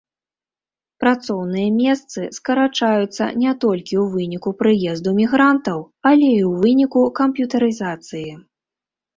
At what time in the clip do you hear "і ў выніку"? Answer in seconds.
6.33-6.99